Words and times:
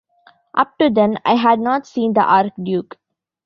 Up 0.55 0.75
to 0.79 0.89
then 0.89 1.19
I 1.25 1.35
had 1.35 1.59
not 1.59 1.85
seen 1.85 2.13
the 2.13 2.23
Archduke. 2.23 2.97